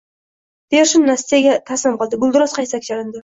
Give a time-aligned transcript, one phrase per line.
[0.75, 3.17] Pershin Nastyaga taʼzim qildi, gulduros qarsak chalindi.